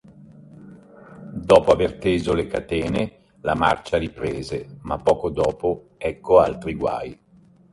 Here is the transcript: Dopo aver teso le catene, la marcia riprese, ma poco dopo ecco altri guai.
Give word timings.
Dopo 1.31 1.71
aver 1.71 1.99
teso 1.99 2.33
le 2.33 2.47
catene, 2.47 3.25
la 3.41 3.53
marcia 3.53 3.99
riprese, 3.99 4.79
ma 4.81 4.97
poco 4.97 5.29
dopo 5.29 5.89
ecco 5.97 6.39
altri 6.39 6.73
guai. 6.73 7.19